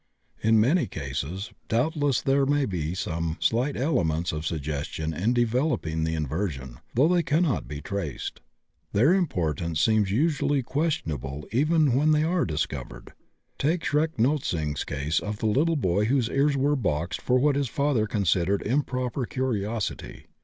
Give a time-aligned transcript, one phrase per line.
[0.41, 6.15] In many cases, doubtless, there may be some slight elements of suggestion in developing the
[6.15, 8.41] inversion, though they cannot be traced.
[8.93, 13.13] Their importance seems usually questionable even when they are discovered.
[13.59, 17.69] Take Schrenck Notzing's case of the little boy whose ears were boxed for what his
[17.69, 20.25] father considered improper curiosity.